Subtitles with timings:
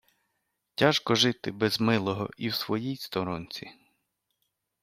[0.75, 3.71] Тяжко жити без милого і в своїй сторонці!